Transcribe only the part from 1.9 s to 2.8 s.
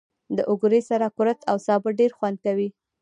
ډېر خوند کوي.